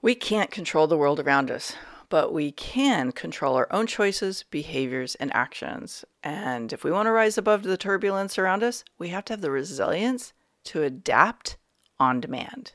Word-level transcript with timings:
We 0.00 0.14
can't 0.14 0.52
control 0.52 0.86
the 0.86 0.96
world 0.96 1.18
around 1.18 1.50
us, 1.50 1.74
but 2.08 2.32
we 2.32 2.52
can 2.52 3.10
control 3.10 3.56
our 3.56 3.66
own 3.72 3.88
choices, 3.88 4.44
behaviors, 4.48 5.16
and 5.16 5.34
actions. 5.34 6.04
And 6.22 6.72
if 6.72 6.84
we 6.84 6.92
want 6.92 7.06
to 7.06 7.10
rise 7.10 7.36
above 7.36 7.64
the 7.64 7.76
turbulence 7.76 8.38
around 8.38 8.62
us, 8.62 8.84
we 8.96 9.08
have 9.08 9.24
to 9.24 9.32
have 9.32 9.40
the 9.40 9.50
resilience 9.50 10.32
to 10.66 10.84
adapt 10.84 11.56
on 11.98 12.20
demand. 12.20 12.72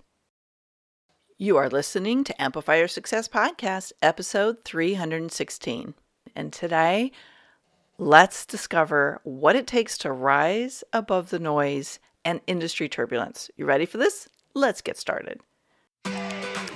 You 1.38 1.56
are 1.56 1.70
listening 1.70 2.26
to 2.26 2.42
Amplify 2.42 2.76
Your 2.76 2.90
Success 2.90 3.30
Podcast, 3.30 3.94
episode 4.02 4.66
316. 4.66 5.94
And 6.36 6.52
today, 6.52 7.14
let's 7.98 8.46
discover 8.46 9.22
what 9.24 9.56
it 9.56 9.66
takes 9.66 9.98
to 10.00 10.12
rise 10.12 10.84
above 10.92 11.30
the 11.30 11.40
noise 11.40 12.00
and 12.26 12.42
industry 12.48 12.90
turbulence. 12.90 13.50
You 13.56 13.66
ready 13.66 13.86
for 13.86 13.98
this? 13.98 14.28
Let's 14.54 14.82
get 14.82 14.98
started. 14.98 15.40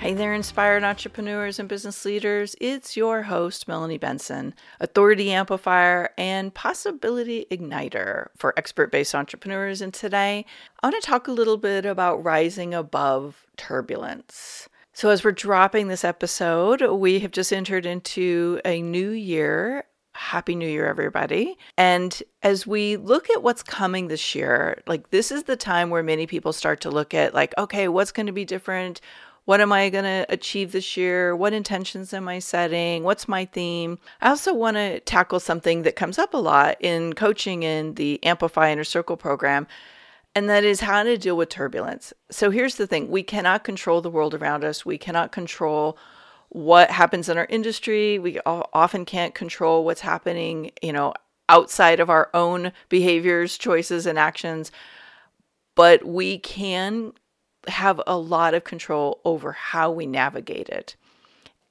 Hey 0.00 0.14
there, 0.14 0.32
inspired 0.32 0.82
entrepreneurs 0.82 1.58
and 1.58 1.68
business 1.68 2.06
leaders. 2.06 2.56
It's 2.58 2.96
your 2.96 3.24
host, 3.24 3.68
Melanie 3.68 3.98
Benson, 3.98 4.54
authority 4.80 5.30
amplifier 5.30 6.14
and 6.16 6.54
possibility 6.54 7.44
igniter 7.50 8.28
for 8.34 8.54
expert 8.56 8.90
based 8.90 9.14
entrepreneurs. 9.14 9.82
And 9.82 9.92
today, 9.92 10.46
I 10.82 10.86
want 10.86 11.02
to 11.02 11.06
talk 11.06 11.28
a 11.28 11.32
little 11.32 11.58
bit 11.58 11.84
about 11.84 12.24
rising 12.24 12.72
above 12.72 13.44
turbulence. 13.58 14.70
So, 14.94 15.10
as 15.10 15.22
we're 15.22 15.32
dropping 15.32 15.88
this 15.88 16.02
episode, 16.02 16.80
we 16.80 17.18
have 17.18 17.30
just 17.30 17.52
entered 17.52 17.84
into 17.84 18.58
a 18.64 18.80
new 18.80 19.10
year. 19.10 19.84
Happy 20.12 20.54
New 20.54 20.68
Year, 20.68 20.86
everybody. 20.86 21.56
And 21.76 22.22
as 22.42 22.66
we 22.66 22.96
look 22.96 23.30
at 23.30 23.42
what's 23.42 23.62
coming 23.62 24.08
this 24.08 24.34
year, 24.34 24.82
like 24.86 25.10
this 25.10 25.30
is 25.30 25.44
the 25.44 25.56
time 25.56 25.88
where 25.88 26.02
many 26.02 26.26
people 26.26 26.52
start 26.52 26.80
to 26.80 26.90
look 26.90 27.12
at, 27.14 27.34
like, 27.34 27.54
okay, 27.58 27.86
what's 27.88 28.12
going 28.12 28.26
to 28.26 28.32
be 28.32 28.44
different? 28.44 29.00
What 29.50 29.60
am 29.60 29.72
I 29.72 29.90
going 29.90 30.04
to 30.04 30.24
achieve 30.28 30.70
this 30.70 30.96
year? 30.96 31.34
What 31.34 31.52
intentions 31.52 32.14
am 32.14 32.28
I 32.28 32.38
setting? 32.38 33.02
What's 33.02 33.26
my 33.26 33.46
theme? 33.46 33.98
I 34.20 34.28
also 34.28 34.54
want 34.54 34.76
to 34.76 35.00
tackle 35.00 35.40
something 35.40 35.82
that 35.82 35.96
comes 35.96 36.20
up 36.20 36.34
a 36.34 36.36
lot 36.36 36.76
in 36.78 37.14
coaching 37.14 37.64
in 37.64 37.94
the 37.94 38.22
Amplify 38.22 38.70
Inner 38.70 38.84
Circle 38.84 39.16
program, 39.16 39.66
and 40.36 40.48
that 40.48 40.62
is 40.62 40.82
how 40.82 41.02
to 41.02 41.18
deal 41.18 41.36
with 41.36 41.48
turbulence. 41.48 42.12
So 42.30 42.50
here's 42.50 42.76
the 42.76 42.86
thing 42.86 43.10
we 43.10 43.24
cannot 43.24 43.64
control 43.64 44.00
the 44.00 44.08
world 44.08 44.36
around 44.36 44.62
us, 44.62 44.86
we 44.86 44.98
cannot 44.98 45.32
control 45.32 45.98
what 46.50 46.92
happens 46.92 47.28
in 47.28 47.36
our 47.36 47.46
industry. 47.46 48.20
We 48.20 48.38
often 48.46 49.04
can't 49.04 49.34
control 49.34 49.84
what's 49.84 50.02
happening, 50.02 50.70
you 50.80 50.92
know, 50.92 51.12
outside 51.48 51.98
of 51.98 52.08
our 52.08 52.30
own 52.34 52.70
behaviors, 52.88 53.58
choices, 53.58 54.06
and 54.06 54.16
actions. 54.16 54.70
But 55.74 56.04
we 56.04 56.38
can 56.38 57.14
have 57.68 58.00
a 58.06 58.16
lot 58.16 58.54
of 58.54 58.64
control 58.64 59.20
over 59.24 59.52
how 59.52 59.90
we 59.90 60.06
navigate 60.06 60.68
it. 60.68 60.96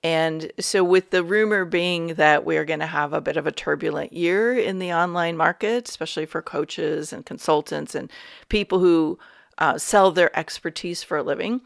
And 0.02 0.52
so, 0.60 0.82
with 0.82 1.10
the 1.10 1.24
rumor 1.24 1.66
being 1.66 2.14
that 2.16 2.46
we're 2.46 2.64
going 2.64 2.80
to 2.80 2.86
have 2.86 3.12
a 3.12 3.20
bit 3.20 3.36
of 3.36 3.46
a 3.46 3.52
turbulent 3.52 4.14
year 4.14 4.58
in 4.58 4.80
the 4.80 4.94
online 4.94 5.36
market, 5.36 5.90
especially 5.90 6.26
for 6.26 6.42
coaches 6.42 7.12
and 7.12 7.26
consultants 7.26 7.96
and 7.96 8.10
people 8.48 8.80
who 8.80 9.20
uh, 9.58 9.78
sell 9.78 10.12
their 10.12 10.38
expertise 10.40 11.04
for 11.04 11.18
a 11.18 11.24
living, 11.24 11.60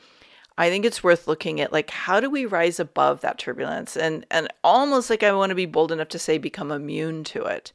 I 0.58 0.70
think 0.70 0.84
it's 0.84 1.04
worth 1.04 1.28
looking 1.28 1.62
at 1.62 1.72
like 1.72 1.92
how 1.92 2.20
do 2.20 2.30
we 2.30 2.46
rise 2.46 2.80
above 2.80 3.22
that 3.22 3.40
turbulence 3.40 3.96
and 3.96 4.26
and 4.30 4.48
almost 4.64 5.10
like 5.10 5.24
I 5.24 5.32
want 5.34 5.50
to 5.50 5.56
be 5.56 5.66
bold 5.66 5.92
enough 5.92 6.10
to 6.10 6.20
say 6.20 6.38
become 6.38 6.72
immune 6.72 7.24
to 7.26 7.44
it. 7.44 7.72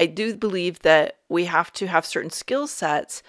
I 0.00 0.06
do 0.06 0.36
believe 0.36 0.80
that 0.80 1.18
we 1.28 1.44
have 1.44 1.72
to 1.74 1.86
have 1.86 2.04
certain 2.04 2.30
skill 2.30 2.66
sets 2.66 3.22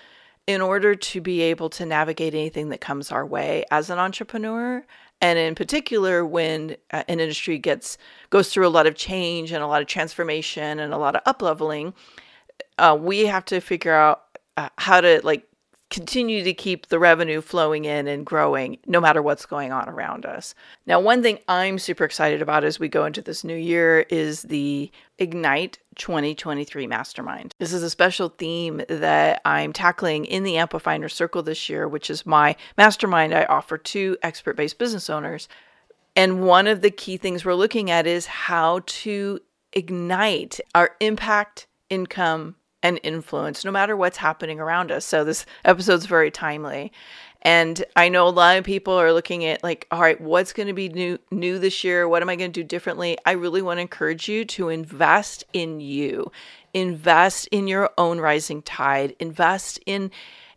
in 0.47 0.62
order 0.62 0.96
to 0.96 1.22
be 1.22 1.41
able 1.41 1.69
to 1.69 1.85
navigate 1.85 2.34
anything 2.34 2.69
that 2.69 2.81
comes 2.81 3.12
our 3.12 3.25
way 3.25 3.66
as 3.69 3.90
an 3.90 4.00
entrepreneur 4.00 4.84
and 5.22 5.38
in 5.38 5.56
particular 5.56 6.25
when 6.25 6.75
uh, 6.91 7.03
an 7.08 7.19
industry 7.19 7.58
gets 7.58 7.97
goes 8.30 8.52
through 8.52 8.66
a 8.66 8.69
lot 8.69 8.88
of 8.88 8.96
change 8.96 9.52
and 9.52 9.62
a 9.62 9.68
lot 9.68 9.81
of 9.81 9.88
transformation 9.88 10.80
and 10.80 10.94
a 10.94 10.97
lot 10.97 11.16
of 11.16 11.22
up 11.25 11.41
leveling 11.41 11.94
uh, 12.80 12.97
we 13.00 13.25
have 13.25 13.44
to 13.46 13.59
figure 13.59 13.94
out 13.94 14.24
uh, 14.56 14.69
how 14.78 15.02
to 15.02 15.22
like 15.24 15.44
continue 15.89 16.43
to 16.43 16.53
keep 16.53 16.87
the 16.87 16.99
revenue 16.99 17.39
flowing 17.39 17.85
in 17.85 18.07
and 18.07 18.25
growing 18.25 18.77
no 18.85 18.99
matter 18.99 19.21
what's 19.21 19.45
going 19.45 19.71
on 19.71 19.87
around 19.87 20.25
us. 20.25 20.53
Now, 20.85 20.99
one 20.99 21.21
thing 21.23 21.39
I'm 21.47 21.79
super 21.79 22.03
excited 22.03 22.41
about 22.41 22.65
as 22.65 22.79
we 22.79 22.89
go 22.89 23.05
into 23.05 23.21
this 23.21 23.43
new 23.43 23.55
year 23.55 24.01
is 24.09 24.43
the 24.43 24.91
Ignite 25.17 25.79
2023 25.95 26.87
Mastermind. 26.87 27.53
This 27.59 27.71
is 27.71 27.83
a 27.83 27.89
special 27.89 28.29
theme 28.29 28.81
that 28.89 29.41
I'm 29.45 29.71
tackling 29.71 30.25
in 30.25 30.43
the 30.43 30.57
Amplify 30.57 30.95
Inner 30.95 31.09
Circle 31.09 31.43
this 31.43 31.69
year, 31.69 31.87
which 31.87 32.09
is 32.09 32.25
my 32.25 32.55
mastermind 32.77 33.33
I 33.33 33.45
offer 33.45 33.77
to 33.77 34.17
expert 34.21 34.57
based 34.57 34.77
business 34.77 35.09
owners. 35.09 35.47
And 36.15 36.43
one 36.45 36.67
of 36.67 36.81
the 36.81 36.91
key 36.91 37.17
things 37.17 37.45
we're 37.45 37.53
looking 37.53 37.89
at 37.91 38.05
is 38.07 38.25
how 38.25 38.81
to 38.85 39.39
ignite 39.71 40.59
our 40.75 40.95
impact, 40.99 41.67
income, 41.89 42.55
and 42.87 42.99
influence 43.03 43.65
no 43.65 43.71
matter 43.71 43.95
what's 43.95 44.17
happening 44.17 44.59
around 44.59 44.91
us. 44.91 45.05
So 45.05 45.23
this 45.23 45.45
episode's 45.65 46.05
very 46.05 46.31
timely. 46.31 46.91
And 47.41 47.83
I 47.95 48.09
know 48.09 48.27
a 48.27 48.29
lot 48.29 48.57
of 48.57 48.63
people 48.63 48.93
are 48.93 49.13
looking 49.13 49.45
at 49.45 49.63
like, 49.63 49.87
all 49.91 50.01
right, 50.01 50.19
what's 50.19 50.53
going 50.53 50.67
to 50.67 50.73
be 50.73 50.89
new 50.89 51.19
new 51.29 51.59
this 51.59 51.83
year? 51.83 52.07
What 52.07 52.21
am 52.21 52.29
I 52.29 52.35
going 52.35 52.51
to 52.51 52.61
do 52.61 52.67
differently? 52.67 53.17
I 53.25 53.33
really 53.33 53.61
want 53.61 53.77
to 53.77 53.81
encourage 53.81 54.27
you 54.27 54.45
to 54.45 54.69
invest 54.69 55.43
in 55.53 55.79
you. 55.79 56.31
Invest 56.73 57.47
in 57.51 57.67
your 57.67 57.91
own 57.97 58.19
rising 58.19 58.61
tide. 58.61 59.15
Invest 59.19 59.79
in 59.85 60.11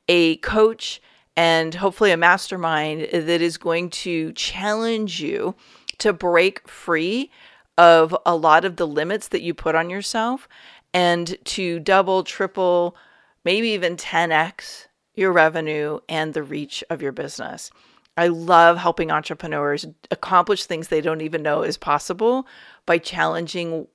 a 0.09 0.37
coach 0.37 1.03
and 1.37 1.75
hopefully 1.75 2.13
a 2.13 2.17
mastermind 2.17 3.03
that 3.13 3.41
is 3.41 3.57
going 3.57 3.91
to 3.91 4.33
challenge 4.33 5.21
you 5.21 5.55
to 5.99 6.13
break 6.13 6.67
free 6.69 7.31
of 7.79 8.17
a 8.27 8.37
lot 8.37 8.65
of 8.65 8.77
the 8.77 8.87
limits 8.87 9.29
that 9.29 9.43
you 9.43 9.55
put 9.55 9.75
on 9.75 9.91
yourself 9.91 10.49
and 10.93 11.37
to 11.45 11.79
double, 11.81 12.25
triple, 12.25 12.97
maybe 13.45 13.69
even 13.71 13.97
10x 13.97 14.87
your 15.15 15.33
revenue 15.33 16.01
and 16.09 16.35
the 16.35 16.43
reach 16.43 16.83
of 16.91 17.03
your 17.03 17.13
business. 17.13 17.71
I 18.17 18.29
love 18.29 18.77
helping 18.77 19.11
entrepreneurs 19.11 19.87
accomplish 20.11 20.65
things 20.65 20.89
they 20.89 21.01
don't 21.01 21.21
even 21.21 21.43
know 21.43 21.63
is 21.63 21.77
possible 21.77 22.47
by 22.87 22.99
challenging 22.99 23.87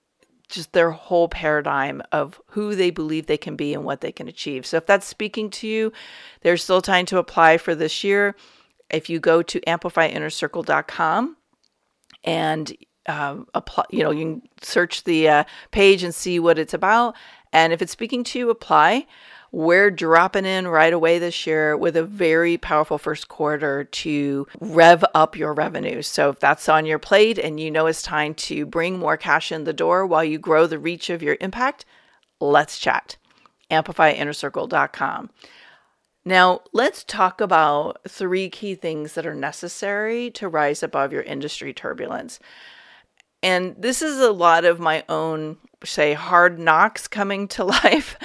just 0.48 0.74
their 0.74 0.92
whole 0.92 1.28
paradigm 1.28 2.02
of 2.12 2.40
who 2.48 2.76
they 2.76 2.92
believe 2.92 3.26
they 3.26 3.38
can 3.38 3.56
be 3.56 3.74
and 3.74 3.84
what 3.84 4.02
they 4.02 4.12
can 4.12 4.28
achieve. 4.28 4.66
So 4.66 4.78
if 4.78 4.86
that's 4.86 5.08
speaking 5.08 5.50
to 5.52 5.68
you, 5.68 5.92
there's 6.42 6.64
still 6.64 6.82
time 6.82 7.06
to 7.08 7.18
apply 7.18 7.58
for 7.58 7.76
this 7.76 8.04
year. 8.04 8.36
If 8.90 9.10
you 9.10 9.20
go 9.20 9.42
to 9.42 9.60
amplifyinnercircle.com 9.62 11.38
and 12.24 12.78
um, 13.08 13.48
apply, 13.54 13.86
you 13.90 14.04
know, 14.04 14.12
you 14.12 14.26
can 14.26 14.50
search 14.62 15.04
the 15.04 15.30
uh, 15.30 15.44
page 15.72 16.04
and 16.04 16.14
see 16.14 16.40
what 16.40 16.60
it's 16.60 16.74
about. 16.74 17.16
And 17.54 17.72
if 17.72 17.82
it's 17.82 17.92
speaking 17.92 18.24
to 18.26 18.40
you, 18.40 18.50
apply. 18.50 19.08
We're 19.52 19.90
dropping 19.90 20.46
in 20.46 20.68
right 20.68 20.92
away 20.92 21.18
this 21.18 21.48
year 21.48 21.78
with 21.78 21.96
a 21.96 22.04
very 22.04 22.58
powerful 22.58 22.98
first 22.98 23.30
quarter 23.30 23.86
to 23.86 24.48
rev 24.60 25.06
up 25.14 25.38
your 25.38 25.54
revenue. 25.54 26.02
So 26.02 26.30
if 26.30 26.42
that's 26.42 26.68
on 26.68 26.86
your 26.86 27.00
plate 27.00 27.38
and 27.38 27.58
you 27.58 27.72
know 27.72 27.88
it's 27.88 28.02
time 28.02 28.34
to 28.36 28.66
bring 28.66 29.00
more 29.00 29.16
cash 29.16 29.54
in 29.54 29.64
the 29.64 29.72
door 29.72 30.06
while 30.06 30.26
you 30.26 30.38
grow 30.38 30.68
the 30.68 30.78
reach 30.78 31.10
of 31.10 31.24
your 31.24 31.38
impact, 31.40 31.86
let's 32.42 32.78
chat. 32.78 33.16
AmplifyInnerCircle.com. 33.72 35.30
Now, 36.26 36.62
let's 36.74 37.04
talk 37.04 37.40
about 37.40 38.02
three 38.10 38.50
key 38.50 38.76
things 38.76 39.14
that 39.14 39.28
are 39.28 39.36
necessary 39.36 40.32
to 40.32 40.50
rise 40.50 40.82
above 40.82 41.14
your 41.14 41.22
industry 41.22 41.72
turbulence. 41.72 42.40
And 43.44 43.76
this 43.78 44.02
is 44.02 44.20
a 44.20 44.32
lot 44.32 44.66
of 44.66 44.80
my 44.80 45.04
own, 45.10 45.58
say, 45.84 46.14
hard 46.14 46.60
knocks 46.60 47.08
coming 47.08 47.48
to 47.50 47.64
life. 47.84 48.18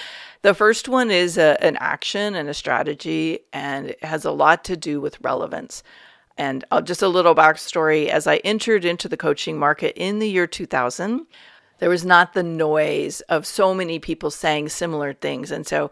The 0.42 0.54
first 0.54 0.88
one 0.88 1.10
is 1.10 1.36
a, 1.36 1.62
an 1.62 1.76
action 1.76 2.34
and 2.34 2.48
a 2.48 2.54
strategy, 2.54 3.40
and 3.52 3.88
it 3.88 4.04
has 4.04 4.24
a 4.24 4.30
lot 4.30 4.64
to 4.64 4.76
do 4.76 5.00
with 5.00 5.20
relevance. 5.20 5.82
And 6.38 6.64
uh, 6.70 6.80
just 6.80 7.02
a 7.02 7.08
little 7.08 7.34
backstory 7.34 8.08
as 8.08 8.26
I 8.26 8.36
entered 8.36 8.86
into 8.86 9.08
the 9.08 9.18
coaching 9.18 9.58
market 9.58 9.94
in 9.96 10.20
the 10.20 10.30
year 10.30 10.46
2000, 10.46 11.26
there 11.80 11.90
was 11.90 12.04
not 12.04 12.32
the 12.32 12.42
noise 12.42 13.20
of 13.22 13.46
so 13.46 13.74
many 13.74 13.98
people 13.98 14.30
saying 14.30 14.70
similar 14.70 15.12
things. 15.12 15.50
And 15.50 15.66
so 15.66 15.90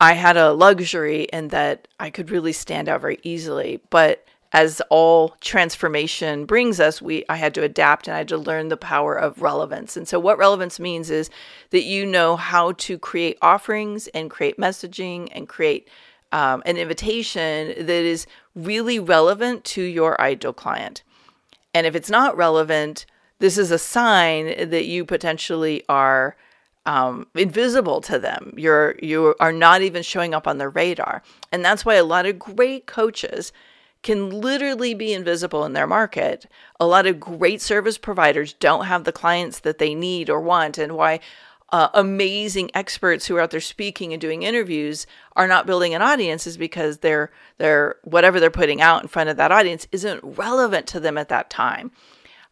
I 0.00 0.14
had 0.14 0.36
a 0.36 0.52
luxury 0.52 1.24
in 1.24 1.48
that 1.48 1.88
I 2.00 2.10
could 2.10 2.30
really 2.30 2.52
stand 2.52 2.88
out 2.88 3.02
very 3.02 3.18
easily. 3.22 3.82
But 3.90 4.24
as 4.52 4.82
all 4.90 5.30
transformation 5.40 6.44
brings 6.44 6.78
us, 6.78 7.00
we 7.00 7.24
I 7.28 7.36
had 7.36 7.54
to 7.54 7.62
adapt 7.62 8.06
and 8.06 8.14
I 8.14 8.18
had 8.18 8.28
to 8.28 8.36
learn 8.36 8.68
the 8.68 8.76
power 8.76 9.16
of 9.16 9.40
relevance. 9.40 9.96
And 9.96 10.06
so 10.06 10.18
what 10.18 10.38
relevance 10.38 10.78
means 10.78 11.10
is 11.10 11.30
that 11.70 11.84
you 11.84 12.04
know 12.04 12.36
how 12.36 12.72
to 12.72 12.98
create 12.98 13.38
offerings 13.40 14.08
and 14.08 14.30
create 14.30 14.58
messaging 14.58 15.28
and 15.32 15.48
create 15.48 15.88
um, 16.32 16.62
an 16.66 16.76
invitation 16.76 17.68
that 17.68 17.90
is 17.90 18.26
really 18.54 18.98
relevant 18.98 19.64
to 19.64 19.82
your 19.82 20.20
ideal 20.20 20.52
client. 20.52 21.02
And 21.74 21.86
if 21.86 21.94
it's 21.94 22.10
not 22.10 22.36
relevant, 22.36 23.06
this 23.38 23.56
is 23.56 23.70
a 23.70 23.78
sign 23.78 24.68
that 24.70 24.84
you 24.84 25.04
potentially 25.04 25.82
are 25.88 26.36
um, 26.84 27.26
invisible 27.34 28.00
to 28.02 28.18
them. 28.18 28.52
You're 28.56 28.96
you 29.02 29.34
are 29.40 29.52
not 29.52 29.82
even 29.82 30.02
showing 30.02 30.34
up 30.34 30.46
on 30.46 30.58
their 30.58 30.70
radar, 30.70 31.22
and 31.50 31.64
that's 31.64 31.84
why 31.84 31.94
a 31.94 32.04
lot 32.04 32.26
of 32.26 32.38
great 32.38 32.86
coaches 32.86 33.52
can 34.02 34.30
literally 34.30 34.94
be 34.94 35.12
invisible 35.12 35.64
in 35.64 35.72
their 35.72 35.86
market. 35.86 36.46
A 36.80 36.86
lot 36.86 37.06
of 37.06 37.20
great 37.20 37.60
service 37.60 37.98
providers 37.98 38.52
don't 38.54 38.86
have 38.86 39.04
the 39.04 39.12
clients 39.12 39.60
that 39.60 39.78
they 39.78 39.94
need 39.94 40.28
or 40.28 40.40
want, 40.40 40.78
and 40.78 40.96
why 40.96 41.20
uh, 41.72 41.88
amazing 41.94 42.70
experts 42.74 43.26
who 43.26 43.36
are 43.36 43.40
out 43.40 43.50
there 43.50 43.60
speaking 43.60 44.12
and 44.12 44.20
doing 44.20 44.42
interviews 44.42 45.06
are 45.36 45.48
not 45.48 45.66
building 45.66 45.94
an 45.94 46.02
audience 46.02 46.46
is 46.46 46.58
because 46.58 46.98
they're 46.98 47.30
they're 47.56 47.96
whatever 48.02 48.38
they're 48.38 48.50
putting 48.50 48.82
out 48.82 49.02
in 49.02 49.08
front 49.08 49.30
of 49.30 49.38
that 49.38 49.50
audience 49.50 49.88
isn't 49.90 50.20
relevant 50.22 50.86
to 50.86 51.00
them 51.00 51.16
at 51.16 51.30
that 51.30 51.48
time. 51.48 51.90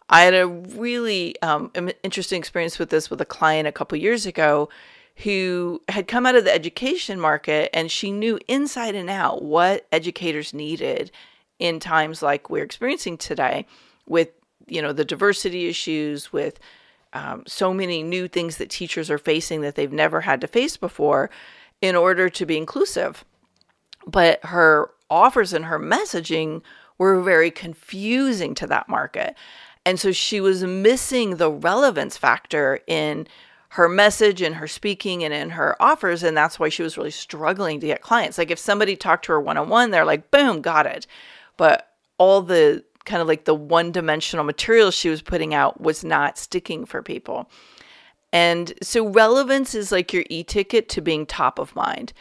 I 0.09 0.23
had 0.23 0.35
a 0.35 0.47
really 0.49 1.41
um, 1.43 1.71
interesting 2.03 2.39
experience 2.39 2.79
with 2.79 2.91
this 2.91 3.11
with 3.11 3.21
a 3.21 3.27
client 3.27 3.69
a 3.69 3.73
couple 3.73 3.99
years 3.99 4.25
ago 4.25 4.71
who 5.17 5.83
had 5.89 6.09
come 6.09 6.25
out 6.25 6.35
of 6.35 6.45
the 6.45 6.55
education 6.55 7.21
market 7.21 7.69
and 7.75 7.91
she 7.91 8.11
knew 8.11 8.39
inside 8.49 8.95
and 8.95 9.11
out 9.11 9.43
what 9.43 9.87
educators 9.93 10.55
needed 10.55 11.11
in 11.61 11.79
times 11.79 12.23
like 12.23 12.51
we're 12.51 12.65
experiencing 12.65 13.17
today 13.17 13.67
with 14.07 14.31
you 14.67 14.83
know 14.83 14.93
the 14.93 15.05
diversity 15.05 15.69
issues 15.69 16.33
with 16.33 16.59
um, 17.13 17.45
so 17.47 17.73
many 17.73 18.03
new 18.03 18.27
things 18.27 18.57
that 18.57 18.71
teachers 18.71 19.11
are 19.11 19.19
facing 19.19 19.61
that 19.61 19.75
they've 19.75 19.93
never 19.93 20.23
had 20.23 20.41
to 20.41 20.47
face 20.47 20.77
before 20.77 21.31
in 21.81 21.95
order 21.95 22.29
to 22.29 22.47
be 22.47 22.57
inclusive. 22.57 23.25
But 24.07 24.45
her 24.45 24.91
offers 25.09 25.53
and 25.53 25.67
her 25.67 25.79
messaging 25.79 26.63
were 26.99 27.21
very 27.21 27.51
confusing 27.51 28.55
to 28.55 28.67
that 28.69 28.89
market. 28.89 29.35
And 29.85 29.99
so 29.99 30.13
she 30.13 30.41
was 30.41 30.63
missing 30.63 31.37
the 31.37 31.51
relevance 31.51 32.17
factor 32.17 32.81
in 32.87 33.27
her 33.71 33.89
message 33.89 34.43
and 34.43 34.57
her 34.57 34.69
speaking 34.69 35.25
and 35.25 35.33
in 35.33 35.51
her 35.51 35.81
offers. 35.81 36.23
And 36.23 36.37
that's 36.37 36.59
why 36.59 36.69
she 36.69 36.83
was 36.83 36.97
really 36.97 37.11
struggling 37.11 37.81
to 37.81 37.87
get 37.87 38.03
clients. 38.03 38.37
Like 38.37 38.51
if 38.51 38.59
somebody 38.59 38.97
talked 38.97 39.25
to 39.27 39.33
her 39.33 39.41
one 39.41 39.57
on 39.57 39.69
one, 39.69 39.91
they're 39.91 40.05
like, 40.05 40.31
boom, 40.31 40.61
got 40.61 40.87
it. 40.87 41.07
But 41.61 41.91
all 42.17 42.41
the 42.41 42.83
kind 43.05 43.21
of 43.21 43.29
like 43.29 43.45
the 43.45 43.55
one 43.55 43.93
dimensional 43.93 44.47
material 44.47 44.91
she 44.91 45.11
was 45.11 45.21
putting 45.21 45.53
out 45.53 45.79
was 45.79 46.03
not 46.03 46.39
sticking 46.39 46.87
for 46.87 47.03
people. 47.03 47.51
And 48.33 48.73
so 48.83 49.07
relevance 49.07 49.75
is 49.75 49.93
like 49.93 50.11
your 50.15 50.25
e 50.31 50.43
ticket 50.43 50.89
to 50.89 51.03
being 51.03 51.27
top 51.27 51.59
of 51.59 51.77
mind. 51.77 52.15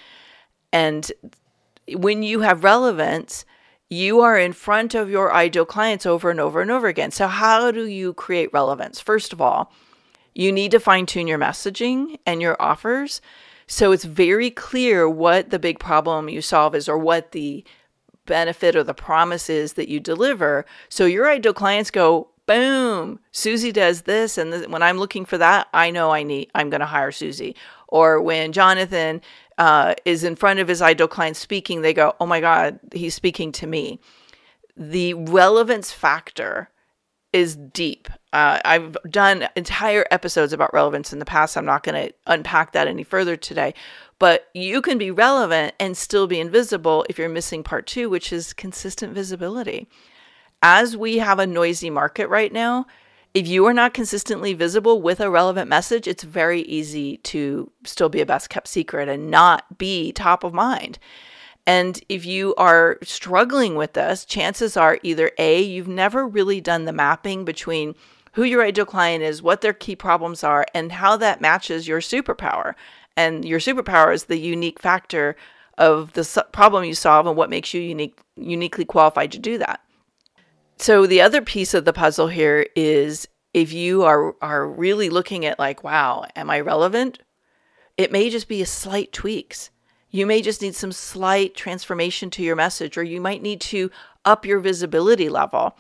And 0.74 1.10
when 1.88 2.22
you 2.22 2.42
have 2.42 2.66
relevance, 2.66 3.46
you 3.90 4.20
are 4.20 4.38
in 4.38 4.52
front 4.52 4.94
of 4.94 5.10
your 5.10 5.34
ideal 5.34 5.64
clients 5.64 6.06
over 6.06 6.30
and 6.30 6.42
over 6.42 6.60
and 6.62 6.70
over 6.70 6.88
again. 6.88 7.12
So, 7.12 7.30
how 7.30 7.72
do 7.72 7.86
you 7.86 8.14
create 8.16 8.52
relevance? 8.52 9.00
First 9.00 9.32
of 9.32 9.40
all, 9.40 9.72
you 10.36 10.52
need 10.52 10.72
to 10.72 10.82
fine 10.82 11.06
tune 11.06 11.28
your 11.28 11.40
messaging 11.40 12.20
and 12.26 12.42
your 12.42 12.62
offers 12.62 13.22
so 13.72 13.92
it's 13.92 14.04
very 14.04 14.50
clear 14.50 15.08
what 15.08 15.52
the 15.52 15.60
big 15.60 15.78
problem 15.78 16.28
you 16.28 16.42
solve 16.42 16.74
is 16.74 16.90
or 16.90 16.98
what 16.98 17.34
the 17.34 17.64
benefit 18.30 18.78
or 18.78 18.84
the 18.84 18.94
promises 18.94 19.74
that 19.74 19.90
you 19.90 20.00
deliver. 20.00 20.66
So 20.88 21.06
your 21.06 21.30
ideal 21.30 21.54
clients 21.54 21.92
go, 21.92 22.30
boom, 22.46 23.20
Susie 23.32 23.74
does 23.74 24.04
this. 24.04 24.38
And 24.38 24.54
th- 24.54 24.70
when 24.70 24.82
I'm 24.82 24.98
looking 24.98 25.26
for 25.26 25.38
that, 25.38 25.68
I 25.74 25.92
know 25.92 26.12
I 26.12 26.24
need, 26.24 26.50
I'm 26.56 26.70
going 26.70 26.80
to 26.80 26.86
hire 26.86 27.12
Susie. 27.12 27.56
Or 27.90 28.22
when 28.22 28.54
Jonathan 28.54 29.22
uh, 29.58 29.96
is 30.06 30.24
in 30.24 30.36
front 30.36 30.60
of 30.60 30.68
his 30.68 30.82
ideal 30.82 31.08
client 31.08 31.36
speaking, 31.36 31.82
they 31.82 31.94
go, 31.94 32.16
oh 32.20 32.26
my 32.26 32.40
God, 32.40 32.80
he's 32.94 33.14
speaking 33.14 33.52
to 33.54 33.68
me. 33.68 34.00
The 34.78 35.14
relevance 35.16 35.92
factor 35.92 36.70
is 37.34 37.56
deep. 37.56 38.10
Uh, 38.34 38.60
I've 38.66 38.98
done 39.10 39.48
entire 39.56 40.06
episodes 40.10 40.54
about 40.54 40.74
relevance 40.74 41.14
in 41.14 41.20
the 41.20 41.26
past. 41.26 41.58
I'm 41.58 41.66
not 41.66 41.84
going 41.84 42.08
to 42.08 42.14
unpack 42.26 42.72
that 42.72 42.88
any 42.88 43.04
further 43.04 43.36
today. 43.36 43.74
But 44.20 44.50
you 44.54 44.82
can 44.82 44.98
be 44.98 45.12
relevant 45.12 45.74
and 45.80 45.98
still 45.98 46.28
be 46.28 46.40
invisible 46.40 47.06
if 47.10 47.18
you're 47.18 47.30
missing 47.30 47.64
part 47.64 47.88
two, 47.88 48.10
which 48.10 48.34
is 48.34 48.54
consistent 48.54 49.14
visibility. 49.14 49.88
As 50.62 50.98
we 50.98 51.20
have 51.20 51.40
a 51.40 51.48
noisy 51.48 51.90
market 51.90 52.28
right 52.28 52.52
now, 52.52 52.86
if 53.34 53.48
you 53.48 53.66
are 53.66 53.74
not 53.74 53.94
consistently 53.94 54.54
visible 54.54 55.02
with 55.02 55.20
a 55.20 55.30
relevant 55.30 55.70
message, 55.70 56.08
it's 56.08 56.24
very 56.24 56.62
easy 56.64 57.18
to 57.18 57.72
still 57.86 58.10
be 58.10 58.22
a 58.22 58.26
best 58.26 58.50
kept 58.50 58.68
secret 58.68 59.08
and 59.08 59.32
not 59.32 59.78
be 59.78 60.12
top 60.12 60.44
of 60.44 60.54
mind. 60.54 61.00
And 61.66 62.02
if 62.10 62.26
you 62.26 62.56
are 62.56 62.98
struggling 63.04 63.76
with 63.76 63.94
this, 63.94 64.26
chances 64.26 64.76
are 64.76 65.00
either 65.04 65.32
A, 65.38 65.62
you've 65.62 65.88
never 65.88 66.28
really 66.28 66.60
done 66.60 66.86
the 66.86 66.92
mapping 66.92 67.46
between 67.46 67.94
who 68.34 68.44
your 68.44 68.64
ideal 68.64 68.86
client 68.86 69.24
is, 69.24 69.44
what 69.44 69.62
their 69.62 69.74
key 69.74 69.96
problems 69.96 70.44
are, 70.44 70.66
and 70.74 70.92
how 70.94 71.16
that 71.18 71.42
matches 71.42 71.88
your 71.88 72.00
superpower. 72.00 72.74
And 73.18 73.44
your 73.44 73.60
superpower 73.60 74.14
is 74.14 74.26
the 74.26 74.38
unique 74.38 74.80
factor 74.80 75.36
of 75.78 76.14
the 76.14 76.46
problem 76.52 76.84
you 76.84 76.94
solve 76.94 77.26
and 77.26 77.36
what 77.36 77.50
makes 77.50 77.74
you 77.74 77.82
unique, 77.82 78.20
uniquely 78.36 78.86
qualified 78.86 79.32
to 79.32 79.40
do 79.40 79.58
that. 79.58 79.82
So 80.78 81.06
the 81.06 81.22
other 81.22 81.42
piece 81.42 81.74
of 81.74 81.86
the 81.86 81.94
puzzle 81.94 82.28
here 82.28 82.68
is 82.76 83.28
if 83.54 83.74
you 83.74 84.04
are 84.04 84.36
are 84.42 84.68
really 84.68 85.10
looking 85.10 85.46
at 85.46 85.60
like, 85.60 85.84
wow, 85.84 86.26
am 86.36 86.50
I 86.50 86.60
relevant? 86.60 87.20
It 87.98 88.12
may 88.12 88.30
just 88.30 88.48
be 88.48 88.62
a 88.62 88.66
slight 88.66 89.12
tweaks. 89.12 89.72
You 90.10 90.26
may 90.26 90.42
just 90.42 90.62
need 90.62 90.76
some 90.76 90.92
slight 90.92 91.56
transformation 91.56 92.30
to 92.32 92.44
your 92.44 92.56
message, 92.56 92.98
or 92.98 93.04
you 93.04 93.22
might 93.22 93.42
need 93.42 93.62
to 93.62 93.92
up 94.26 94.46
your 94.46 94.60
visibility 94.60 95.30
level 95.30 95.76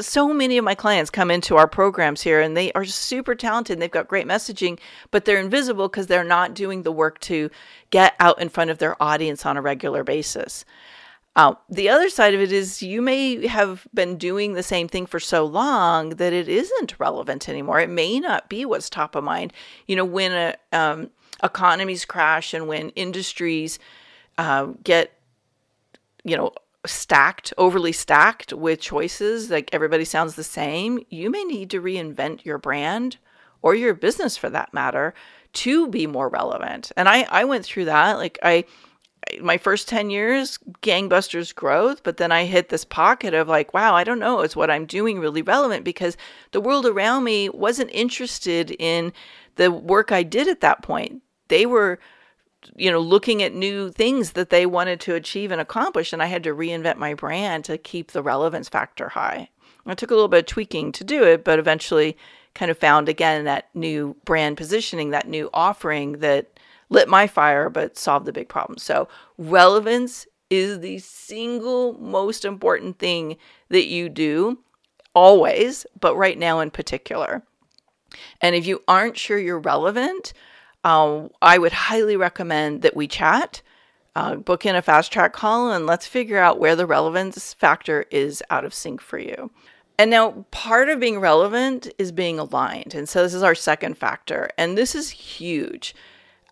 so 0.00 0.32
many 0.32 0.58
of 0.58 0.64
my 0.64 0.74
clients 0.74 1.10
come 1.10 1.30
into 1.30 1.56
our 1.56 1.66
programs 1.66 2.22
here 2.22 2.40
and 2.40 2.56
they 2.56 2.72
are 2.72 2.84
super 2.84 3.34
talented. 3.34 3.80
They've 3.80 3.90
got 3.90 4.08
great 4.08 4.26
messaging, 4.26 4.78
but 5.10 5.24
they're 5.24 5.40
invisible 5.40 5.88
because 5.88 6.06
they're 6.06 6.24
not 6.24 6.54
doing 6.54 6.82
the 6.82 6.92
work 6.92 7.18
to 7.20 7.50
get 7.90 8.14
out 8.20 8.40
in 8.40 8.48
front 8.48 8.70
of 8.70 8.78
their 8.78 9.02
audience 9.02 9.46
on 9.46 9.56
a 9.56 9.62
regular 9.62 10.04
basis. 10.04 10.64
Uh, 11.36 11.54
the 11.70 11.88
other 11.88 12.08
side 12.08 12.34
of 12.34 12.40
it 12.40 12.50
is 12.50 12.82
you 12.82 13.00
may 13.00 13.46
have 13.46 13.86
been 13.94 14.16
doing 14.18 14.54
the 14.54 14.62
same 14.62 14.88
thing 14.88 15.06
for 15.06 15.20
so 15.20 15.44
long 15.44 16.10
that 16.10 16.32
it 16.32 16.48
isn't 16.48 16.98
relevant 16.98 17.48
anymore. 17.48 17.80
It 17.80 17.90
may 17.90 18.18
not 18.18 18.48
be 18.48 18.64
what's 18.64 18.90
top 18.90 19.14
of 19.14 19.22
mind. 19.22 19.52
You 19.86 19.96
know, 19.96 20.04
when 20.04 20.32
a, 20.32 20.56
um, 20.76 21.10
economies 21.42 22.04
crash 22.04 22.52
and 22.52 22.66
when 22.66 22.90
industries 22.90 23.78
uh, 24.36 24.72
get, 24.82 25.12
you 26.24 26.36
know, 26.36 26.52
stacked, 26.88 27.52
overly 27.58 27.92
stacked 27.92 28.52
with 28.52 28.80
choices, 28.80 29.50
like 29.50 29.70
everybody 29.72 30.04
sounds 30.04 30.34
the 30.34 30.44
same, 30.44 31.04
you 31.08 31.30
may 31.30 31.44
need 31.44 31.70
to 31.70 31.80
reinvent 31.80 32.44
your 32.44 32.58
brand 32.58 33.18
or 33.62 33.74
your 33.74 33.94
business 33.94 34.36
for 34.36 34.50
that 34.50 34.72
matter 34.74 35.14
to 35.52 35.88
be 35.88 36.06
more 36.06 36.28
relevant. 36.28 36.92
And 36.96 37.08
I, 37.08 37.26
I 37.30 37.44
went 37.44 37.64
through 37.64 37.86
that. 37.86 38.18
Like 38.18 38.38
I, 38.42 38.64
my 39.40 39.58
first 39.58 39.88
10 39.88 40.10
years, 40.10 40.58
gangbusters 40.82 41.54
growth, 41.54 42.02
but 42.02 42.16
then 42.16 42.32
I 42.32 42.44
hit 42.44 42.68
this 42.68 42.84
pocket 42.84 43.34
of 43.34 43.48
like, 43.48 43.74
wow, 43.74 43.94
I 43.94 44.04
don't 44.04 44.18
know, 44.18 44.40
is 44.40 44.56
what 44.56 44.70
I'm 44.70 44.86
doing 44.86 45.18
really 45.18 45.42
relevant? 45.42 45.84
Because 45.84 46.16
the 46.52 46.60
world 46.60 46.86
around 46.86 47.24
me 47.24 47.48
wasn't 47.48 47.90
interested 47.92 48.70
in 48.78 49.12
the 49.56 49.70
work 49.70 50.12
I 50.12 50.22
did 50.22 50.48
at 50.48 50.60
that 50.60 50.82
point. 50.82 51.22
They 51.48 51.66
were 51.66 51.98
you 52.76 52.90
know, 52.90 53.00
looking 53.00 53.42
at 53.42 53.54
new 53.54 53.90
things 53.90 54.32
that 54.32 54.50
they 54.50 54.66
wanted 54.66 55.00
to 55.00 55.14
achieve 55.14 55.50
and 55.50 55.60
accomplish. 55.60 56.12
And 56.12 56.22
I 56.22 56.26
had 56.26 56.42
to 56.44 56.54
reinvent 56.54 56.96
my 56.96 57.14
brand 57.14 57.64
to 57.66 57.78
keep 57.78 58.12
the 58.12 58.22
relevance 58.22 58.68
factor 58.68 59.10
high. 59.10 59.50
It 59.86 59.96
took 59.96 60.10
a 60.10 60.14
little 60.14 60.28
bit 60.28 60.40
of 60.40 60.46
tweaking 60.46 60.92
to 60.92 61.04
do 61.04 61.24
it, 61.24 61.44
but 61.44 61.58
eventually 61.58 62.16
kind 62.54 62.70
of 62.70 62.78
found 62.78 63.08
again 63.08 63.44
that 63.44 63.68
new 63.74 64.16
brand 64.24 64.56
positioning, 64.56 65.10
that 65.10 65.28
new 65.28 65.48
offering 65.54 66.18
that 66.18 66.58
lit 66.90 67.08
my 67.08 67.26
fire 67.26 67.70
but 67.70 67.96
solved 67.96 68.26
the 68.26 68.32
big 68.32 68.48
problem. 68.48 68.78
So, 68.78 69.08
relevance 69.38 70.26
is 70.50 70.80
the 70.80 70.98
single 70.98 71.94
most 71.94 72.44
important 72.44 72.98
thing 72.98 73.36
that 73.68 73.86
you 73.86 74.08
do 74.08 74.58
always, 75.14 75.86
but 76.00 76.16
right 76.16 76.38
now 76.38 76.60
in 76.60 76.70
particular. 76.70 77.42
And 78.40 78.54
if 78.54 78.66
you 78.66 78.82
aren't 78.88 79.18
sure 79.18 79.38
you're 79.38 79.58
relevant, 79.58 80.32
um, 80.84 81.30
I 81.42 81.58
would 81.58 81.72
highly 81.72 82.16
recommend 82.16 82.82
that 82.82 82.96
we 82.96 83.08
chat, 83.08 83.62
uh, 84.14 84.36
book 84.36 84.66
in 84.66 84.76
a 84.76 84.82
fast 84.82 85.12
track 85.12 85.32
call, 85.32 85.70
and 85.70 85.86
let's 85.86 86.06
figure 86.06 86.38
out 86.38 86.58
where 86.58 86.76
the 86.76 86.86
relevance 86.86 87.54
factor 87.54 88.04
is 88.10 88.42
out 88.50 88.64
of 88.64 88.74
sync 88.74 89.00
for 89.00 89.18
you. 89.18 89.50
And 89.98 90.10
now, 90.10 90.46
part 90.52 90.88
of 90.88 91.00
being 91.00 91.18
relevant 91.18 91.92
is 91.98 92.12
being 92.12 92.38
aligned. 92.38 92.94
And 92.94 93.08
so, 93.08 93.22
this 93.22 93.34
is 93.34 93.42
our 93.42 93.56
second 93.56 93.98
factor. 93.98 94.48
And 94.56 94.78
this 94.78 94.94
is 94.94 95.10
huge. 95.10 95.94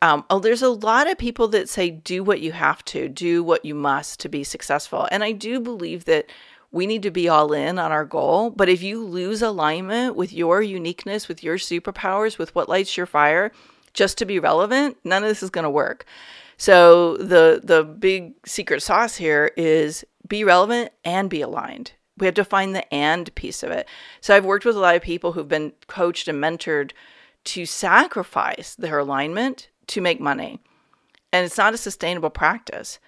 Um, 0.03 0.25
oh, 0.29 0.41
there's 0.41 0.63
a 0.63 0.69
lot 0.69 1.09
of 1.09 1.17
people 1.17 1.49
that 1.49 1.69
say, 1.69 1.91
do 1.91 2.23
what 2.23 2.41
you 2.41 2.53
have 2.53 2.85
to, 2.87 3.09
do 3.09 3.43
what 3.43 3.65
you 3.65 3.75
must 3.75 4.21
to 4.21 4.29
be 4.29 4.45
successful. 4.45 5.09
And 5.11 5.25
I 5.25 5.33
do 5.33 5.61
believe 5.61 6.05
that 6.05 6.27
we 6.71 6.87
need 6.87 7.03
to 7.05 7.11
be 7.11 7.29
all 7.29 7.53
in 7.53 7.79
on 7.79 7.93
our 7.93 8.05
goal. 8.05 8.51
But 8.51 8.69
if 8.69 8.83
you 8.83 9.03
lose 9.03 9.41
alignment 9.41 10.17
with 10.17 10.33
your 10.33 10.61
uniqueness, 10.61 11.29
with 11.29 11.43
your 11.43 11.57
superpowers, 11.57 12.37
with 12.37 12.55
what 12.55 12.69
lights 12.69 12.97
your 12.97 13.07
fire, 13.07 13.53
just 13.97 14.19
to 14.19 14.25
be 14.25 14.39
relevant, 14.39 14.97
none 15.03 15.25
of 15.25 15.29
this 15.29 15.43
is 15.43 15.51
going 15.51 15.65
to 15.65 15.71
work. 15.71 16.05
So 16.59 17.17
the 17.17 17.61
the 17.63 17.83
big 17.83 18.35
secret 18.47 18.83
sauce 18.83 19.17
here 19.17 19.51
is 19.57 20.05
be 20.29 20.45
relevant 20.45 20.93
and 21.05 21.29
be 21.29 21.41
aligned. 21.41 21.93
We 22.19 22.27
have 22.27 22.35
to 22.37 22.45
find 22.45 22.75
the 22.75 22.95
and 22.95 23.35
piece 23.35 23.63
of 23.63 23.71
it. 23.71 23.89
So 24.21 24.35
I've 24.35 24.45
worked 24.45 24.65
with 24.65 24.77
a 24.77 24.81
lot 24.81 24.97
of 24.97 25.03
people 25.03 25.33
who've 25.33 25.49
been 25.49 25.73
coached 25.87 26.29
and 26.29 26.43
mentored 26.43 26.93
to 27.45 27.67
sacrifice 27.67 28.75
their 28.75 28.99
alignment 28.99 29.69
to 29.89 30.01
make 30.01 30.21
money. 30.21 30.61
And 31.33 31.45
it's 31.45 31.59
not 31.59 31.75
a 31.75 31.79
sustainable 31.79 32.31
practice 32.31 32.99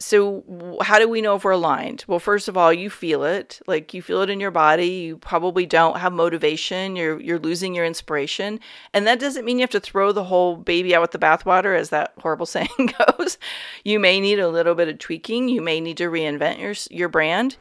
so 0.00 0.76
how 0.82 1.00
do 1.00 1.08
we 1.08 1.20
know 1.20 1.34
if 1.34 1.44
we're 1.44 1.52
aligned? 1.52 2.04
Well 2.06 2.20
first 2.20 2.46
of 2.46 2.56
all 2.56 2.72
you 2.72 2.88
feel 2.88 3.24
it. 3.24 3.60
Like 3.66 3.92
you 3.92 4.00
feel 4.00 4.22
it 4.22 4.30
in 4.30 4.38
your 4.38 4.52
body. 4.52 4.86
You 4.86 5.16
probably 5.16 5.66
don't 5.66 5.98
have 5.98 6.12
motivation. 6.12 6.94
You're 6.94 7.20
you're 7.20 7.38
losing 7.38 7.74
your 7.74 7.84
inspiration. 7.84 8.60
And 8.94 9.06
that 9.06 9.18
doesn't 9.18 9.44
mean 9.44 9.58
you 9.58 9.64
have 9.64 9.70
to 9.70 9.80
throw 9.80 10.12
the 10.12 10.24
whole 10.24 10.56
baby 10.56 10.94
out 10.94 11.02
with 11.02 11.10
the 11.10 11.18
bathwater 11.18 11.76
as 11.76 11.90
that 11.90 12.12
horrible 12.18 12.46
saying 12.58 12.68
goes. 12.98 13.38
You 13.84 13.98
may 13.98 14.20
need 14.20 14.38
a 14.38 14.48
little 14.48 14.76
bit 14.76 14.88
of 14.88 14.98
tweaking. 14.98 15.48
You 15.48 15.62
may 15.62 15.80
need 15.80 15.96
to 15.96 16.08
reinvent 16.08 16.60
your 16.60 16.74
your 16.96 17.08
brand 17.08 17.56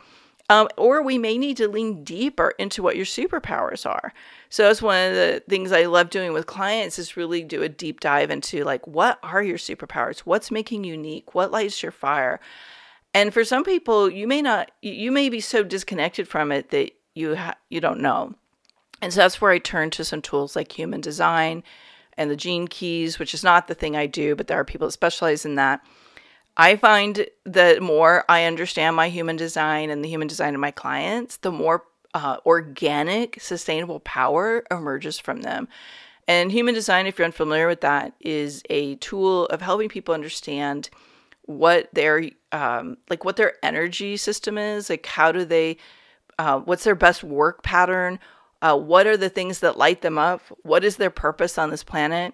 um, 0.50 0.70
or 0.78 1.02
we 1.02 1.18
may 1.18 1.38
need 1.38 1.58
to 1.58 1.68
lean 1.68 2.04
deeper 2.04 2.54
into 2.58 2.82
what 2.82 2.96
your 2.96 3.06
superpowers 3.06 3.86
are. 3.86 4.14
So 4.50 4.64
that's 4.64 4.82
one 4.82 5.10
of 5.10 5.16
the 5.16 5.44
things 5.50 5.72
I 5.72 5.86
love 5.86 6.10
doing 6.10 6.32
with 6.32 6.46
clients 6.46 6.98
is 6.98 7.18
really 7.18 7.44
do 7.44 7.64
a 7.64 7.70
deep 7.70 8.00
dive 8.00 8.32
into 8.32 8.64
like 8.64 8.86
what 8.88 9.20
are 9.24 9.44
your 9.44 9.58
superpowers? 9.58 10.20
What's 10.20 10.52
making 10.52 10.84
you 10.84 10.94
unique? 10.94 11.36
What 11.36 11.52
lights 11.52 11.84
your 11.84 11.92
fire? 11.92 12.40
And 13.14 13.34
for 13.34 13.44
some 13.44 13.64
people, 13.64 14.10
you 14.10 14.28
may 14.28 14.42
not 14.42 14.72
you 14.82 15.12
may 15.12 15.30
be 15.30 15.42
so 15.42 15.64
disconnected 15.64 16.28
from 16.28 16.52
it 16.52 16.70
that 16.70 16.92
you 17.14 17.36
ha- 17.36 17.58
you 17.70 17.82
don't 17.82 18.00
know. 18.00 18.36
And 19.02 19.14
so 19.14 19.20
that's 19.20 19.42
where 19.42 19.52
I 19.52 19.60
turn 19.60 19.90
to 19.92 20.06
some 20.06 20.22
tools 20.22 20.56
like 20.56 20.72
human 20.72 21.02
design 21.02 21.64
and 22.18 22.32
the 22.32 22.36
gene 22.36 22.68
keys, 22.68 23.20
which 23.20 23.34
is 23.34 23.44
not 23.44 23.68
the 23.68 23.76
thing 23.76 23.96
I 23.96 24.08
do, 24.08 24.36
but 24.36 24.48
there 24.48 24.60
are 24.60 24.66
people 24.66 24.88
that 24.88 24.94
specialize 24.94 25.46
in 25.46 25.56
that 25.56 25.82
I 26.58 26.76
find 26.76 27.28
that 27.46 27.82
more 27.82 28.26
I 28.28 28.46
understand 28.46 28.96
my 28.96 29.10
human 29.10 29.36
design 29.36 29.92
and 29.92 30.04
the 30.04 30.10
human 30.10 30.28
design 30.28 30.56
of 30.56 30.60
my 30.60 30.72
clients, 30.72 31.38
the 31.38 31.52
more 31.52 31.84
uh, 32.16 32.38
organic, 32.48 33.40
sustainable 33.40 34.00
power 34.00 34.64
emerges 34.72 35.20
from 35.20 35.42
them. 35.44 35.68
And 36.28 36.52
human 36.52 36.74
design, 36.74 37.06
if 37.06 37.18
you're 37.18 37.26
unfamiliar 37.26 37.68
with 37.68 37.82
that, 37.82 38.14
is 38.20 38.64
a 38.72 38.96
tool 38.96 39.46
of 39.46 39.62
helping 39.62 39.88
people 39.88 40.16
understand 40.16 40.90
what 41.44 41.90
their 41.94 42.24
um, 42.52 42.98
like 43.10 43.24
what 43.24 43.38
their 43.38 43.54
energy 43.64 44.18
system 44.18 44.58
is, 44.58 44.90
like 44.90 45.06
how 45.06 45.32
do 45.32 45.46
they, 45.46 45.78
uh, 46.40 46.60
what's 46.60 46.84
their 46.84 46.96
best 46.96 47.24
work 47.24 47.62
pattern, 47.62 48.20
uh, 48.62 48.76
what 48.76 49.06
are 49.06 49.16
the 49.18 49.30
things 49.30 49.60
that 49.60 49.78
light 49.78 50.02
them 50.02 50.18
up, 50.18 50.42
what 50.64 50.84
is 50.84 50.98
their 50.98 51.10
purpose 51.10 51.58
on 51.58 51.70
this 51.70 51.84
planet, 51.84 52.34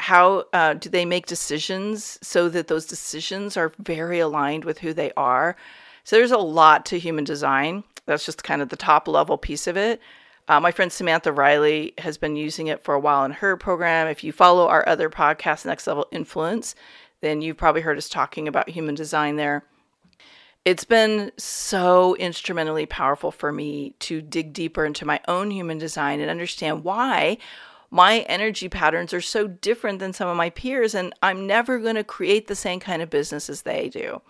how 0.00 0.44
uh, 0.52 0.74
do 0.74 0.88
they 0.88 1.04
make 1.04 1.26
decisions 1.26 2.18
so 2.22 2.48
that 2.48 2.68
those 2.68 2.86
decisions 2.86 3.56
are 3.56 3.72
very 3.78 4.20
aligned 4.20 4.64
with 4.64 4.78
who 4.78 4.92
they 4.92 5.12
are? 5.16 5.56
So 6.04 6.16
there's 6.16 6.30
a 6.30 6.38
lot 6.38 6.86
to 6.86 6.98
human 6.98 7.24
design. 7.24 7.84
That's 8.06 8.24
just 8.24 8.44
kind 8.44 8.62
of 8.62 8.68
the 8.68 8.76
top 8.76 9.08
level 9.08 9.36
piece 9.36 9.66
of 9.66 9.76
it. 9.76 10.00
Uh, 10.48 10.58
my 10.60 10.70
friend 10.70 10.90
Samantha 10.90 11.30
Riley 11.30 11.92
has 11.98 12.16
been 12.16 12.36
using 12.36 12.68
it 12.68 12.82
for 12.82 12.94
a 12.94 13.00
while 13.00 13.24
in 13.24 13.32
her 13.32 13.56
program. 13.56 14.08
If 14.08 14.24
you 14.24 14.32
follow 14.32 14.66
our 14.68 14.88
other 14.88 15.10
podcast, 15.10 15.66
Next 15.66 15.86
Level 15.86 16.06
Influence, 16.10 16.74
then 17.20 17.42
you've 17.42 17.58
probably 17.58 17.82
heard 17.82 17.98
us 17.98 18.08
talking 18.08 18.48
about 18.48 18.70
human 18.70 18.94
design 18.94 19.36
there. 19.36 19.64
It's 20.64 20.84
been 20.84 21.32
so 21.36 22.14
instrumentally 22.16 22.86
powerful 22.86 23.30
for 23.30 23.52
me 23.52 23.94
to 24.00 24.22
dig 24.22 24.52
deeper 24.52 24.84
into 24.84 25.04
my 25.04 25.20
own 25.28 25.50
human 25.50 25.78
design 25.78 26.20
and 26.20 26.30
understand 26.30 26.84
why 26.84 27.38
my 27.90 28.20
energy 28.20 28.68
patterns 28.68 29.14
are 29.14 29.20
so 29.20 29.46
different 29.46 29.98
than 29.98 30.12
some 30.12 30.28
of 30.28 30.36
my 30.36 30.50
peers, 30.50 30.94
and 30.94 31.14
I'm 31.22 31.46
never 31.46 31.78
going 31.78 31.94
to 31.94 32.04
create 32.04 32.46
the 32.46 32.54
same 32.54 32.80
kind 32.80 33.00
of 33.00 33.10
business 33.10 33.48
as 33.48 33.62
they 33.62 33.88
do. 33.88 34.20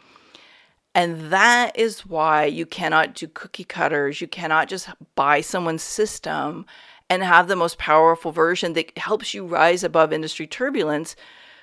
And 0.94 1.30
that 1.32 1.78
is 1.78 2.06
why 2.06 2.44
you 2.44 2.66
cannot 2.66 3.14
do 3.14 3.28
cookie 3.28 3.64
cutters. 3.64 4.20
You 4.20 4.28
cannot 4.28 4.68
just 4.68 4.88
buy 5.14 5.40
someone's 5.40 5.82
system 5.82 6.66
and 7.10 7.22
have 7.22 7.48
the 7.48 7.56
most 7.56 7.78
powerful 7.78 8.32
version 8.32 8.72
that 8.74 8.96
helps 8.98 9.34
you 9.34 9.46
rise 9.46 9.82
above 9.82 10.12
industry 10.12 10.46
turbulence. 10.46 11.16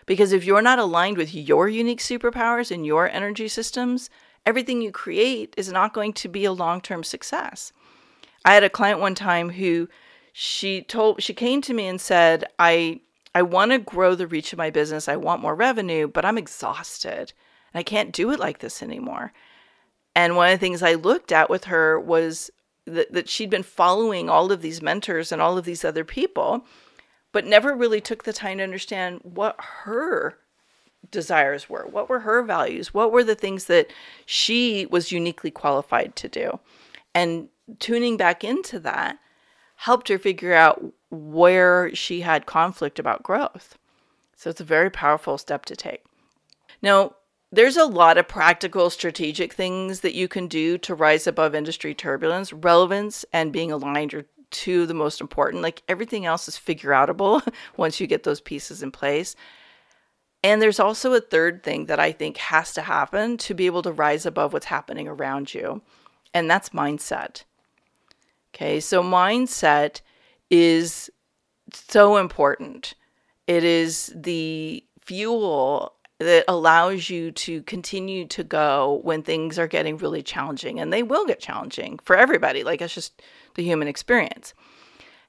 Because 0.05 0.31
if 0.31 0.45
you're 0.45 0.61
not 0.61 0.79
aligned 0.79 1.17
with 1.17 1.33
your 1.33 1.67
unique 1.67 1.99
superpowers 1.99 2.71
and 2.71 2.85
your 2.85 3.09
energy 3.09 3.47
systems, 3.47 4.09
everything 4.45 4.81
you 4.81 4.91
create 4.91 5.53
is 5.57 5.71
not 5.71 5.93
going 5.93 6.13
to 6.13 6.27
be 6.27 6.45
a 6.45 6.51
long 6.51 6.81
term 6.81 7.03
success. 7.03 7.73
I 8.43 8.53
had 8.53 8.63
a 8.63 8.69
client 8.69 8.99
one 8.99 9.15
time 9.15 9.49
who 9.49 9.89
she 10.37 10.81
told 10.81 11.23
she 11.23 11.33
came 11.33 11.61
to 11.61 11.73
me 11.73 11.87
and 11.87 12.01
said, 12.01 12.43
"I 12.59 12.99
I 13.33 13.41
want 13.41 13.71
to 13.71 13.79
grow 13.79 14.15
the 14.15 14.27
reach 14.27 14.51
of 14.51 14.57
my 14.57 14.69
business. 14.69 15.07
I 15.07 15.15
want 15.15 15.41
more 15.41 15.55
revenue, 15.55 16.07
but 16.09 16.25
I'm 16.25 16.37
exhausted 16.37 17.31
and 17.73 17.79
I 17.79 17.83
can't 17.83 18.11
do 18.11 18.31
it 18.31 18.39
like 18.39 18.59
this 18.59 18.83
anymore." 18.83 19.31
And 20.13 20.35
one 20.35 20.51
of 20.51 20.59
the 20.59 20.65
things 20.65 20.83
I 20.83 20.95
looked 20.95 21.31
at 21.31 21.49
with 21.49 21.65
her 21.65 21.97
was 21.97 22.51
that, 22.83 23.13
that 23.13 23.29
she'd 23.29 23.49
been 23.49 23.63
following 23.63 24.29
all 24.29 24.51
of 24.51 24.61
these 24.61 24.81
mentors 24.81 25.31
and 25.31 25.41
all 25.41 25.57
of 25.57 25.63
these 25.63 25.85
other 25.85 26.03
people, 26.03 26.65
but 27.31 27.45
never 27.45 27.73
really 27.73 28.01
took 28.01 28.25
the 28.25 28.33
time 28.33 28.57
to 28.57 28.63
understand 28.65 29.21
what 29.23 29.55
her 29.85 30.37
desires 31.11 31.69
were. 31.69 31.87
What 31.89 32.09
were 32.09 32.19
her 32.19 32.43
values? 32.43 32.93
What 32.93 33.13
were 33.13 33.23
the 33.23 33.35
things 33.35 33.65
that 33.65 33.87
she 34.25 34.85
was 34.87 35.13
uniquely 35.13 35.49
qualified 35.49 36.17
to 36.17 36.27
do? 36.27 36.59
And 37.13 37.47
tuning 37.79 38.17
back 38.17 38.43
into 38.43 38.79
that 38.79 39.17
helped 39.75 40.07
her 40.09 40.17
figure 40.17 40.53
out 40.53 40.83
where 41.09 41.93
she 41.93 42.21
had 42.21 42.45
conflict 42.45 42.99
about 42.99 43.23
growth. 43.23 43.77
So 44.35 44.49
it's 44.49 44.61
a 44.61 44.65
very 44.65 44.89
powerful 44.89 45.37
step 45.37 45.65
to 45.65 45.75
take. 45.75 46.03
Now, 46.81 47.15
there's 47.51 47.77
a 47.77 47.85
lot 47.85 48.17
of 48.17 48.27
practical 48.27 48.89
strategic 48.89 49.53
things 49.53 50.01
that 50.01 50.15
you 50.15 50.27
can 50.27 50.47
do 50.47 50.77
to 50.79 50.95
rise 50.95 51.25
above 51.27 51.55
industry 51.55 51.93
turbulence. 51.93 52.51
Relevance 52.51 53.23
and 53.31 53.53
being 53.53 53.71
aligned 53.71 54.13
are 54.13 54.25
two 54.51 54.85
the 54.85 54.93
most 54.93 55.21
important. 55.21 55.63
Like 55.63 55.83
everything 55.87 56.25
else 56.25 56.47
is 56.47 56.57
figure 56.57 56.91
outable 56.91 57.47
once 57.77 57.99
you 57.99 58.07
get 58.07 58.23
those 58.23 58.41
pieces 58.41 58.83
in 58.83 58.91
place. 58.91 59.35
And 60.43 60.61
there's 60.61 60.79
also 60.79 61.13
a 61.13 61.21
third 61.21 61.63
thing 61.63 61.87
that 61.87 61.99
I 61.99 62.11
think 62.11 62.37
has 62.37 62.73
to 62.73 62.83
happen 62.83 63.37
to 63.37 63.53
be 63.53 63.65
able 63.65 63.81
to 63.81 63.91
rise 63.91 64.25
above 64.25 64.53
what's 64.53 64.67
happening 64.67 65.07
around 65.07 65.55
you, 65.55 65.81
and 66.35 66.47
that's 66.47 66.69
mindset. 66.69 67.45
Okay, 68.55 68.79
so 68.79 69.03
mindset 69.03 69.99
is 70.49 71.09
so 71.73 72.15
important. 72.15 72.93
It 73.47 73.65
is 73.65 74.13
the 74.15 74.81
fuel 75.01 75.93
that 76.19 76.45
allows 76.47 77.09
you 77.09 77.31
to 77.31 77.61
continue 77.63 78.25
to 78.27 78.45
go 78.45 79.01
when 79.03 79.23
things 79.23 79.59
are 79.59 79.67
getting 79.67 79.97
really 79.97 80.23
challenging, 80.23 80.79
and 80.79 80.93
they 80.93 81.03
will 81.03 81.25
get 81.25 81.41
challenging 81.41 81.99
for 82.05 82.15
everybody. 82.15 82.63
Like, 82.63 82.81
it's 82.81 82.95
just 82.95 83.21
the 83.55 83.63
human 83.63 83.89
experience. 83.89 84.53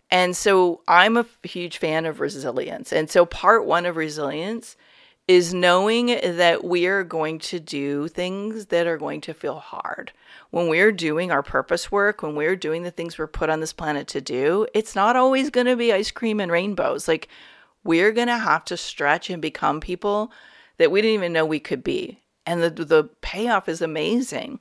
And 0.08 0.36
so, 0.36 0.82
I'm 0.86 1.16
a 1.16 1.26
huge 1.42 1.78
fan 1.78 2.06
of 2.06 2.20
resilience. 2.20 2.92
And 2.92 3.10
so, 3.10 3.26
part 3.26 3.66
one 3.66 3.86
of 3.86 3.96
resilience 3.96 4.76
is 5.28 5.52
knowing 5.52 6.06
that 6.06 6.62
we 6.62 6.86
are 6.86 7.02
going 7.02 7.38
to 7.40 7.58
do 7.58 8.06
things 8.06 8.66
that 8.66 8.86
are 8.86 8.96
going 8.96 9.20
to 9.20 9.34
feel 9.34 9.58
hard. 9.58 10.12
When 10.50 10.68
we're 10.68 10.92
doing 10.92 11.32
our 11.32 11.42
purpose 11.42 11.90
work, 11.90 12.22
when 12.22 12.36
we're 12.36 12.54
doing 12.54 12.84
the 12.84 12.92
things 12.92 13.18
we're 13.18 13.26
put 13.26 13.50
on 13.50 13.58
this 13.60 13.72
planet 13.72 14.06
to 14.08 14.20
do, 14.20 14.66
it's 14.72 14.94
not 14.94 15.16
always 15.16 15.50
going 15.50 15.66
to 15.66 15.76
be 15.76 15.92
ice 15.92 16.12
cream 16.12 16.38
and 16.38 16.52
rainbows. 16.52 17.08
Like, 17.08 17.28
we're 17.82 18.12
going 18.12 18.28
to 18.28 18.38
have 18.38 18.64
to 18.66 18.76
stretch 18.76 19.28
and 19.28 19.42
become 19.42 19.80
people 19.80 20.32
that 20.78 20.90
we 20.90 21.02
didn't 21.02 21.14
even 21.14 21.32
know 21.32 21.44
we 21.44 21.60
could 21.60 21.82
be. 21.82 22.20
And 22.44 22.62
the, 22.62 22.70
the 22.70 23.04
payoff 23.20 23.68
is 23.68 23.82
amazing. 23.82 24.60